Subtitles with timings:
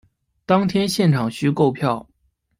[0.47, 2.09] 当天现场须购票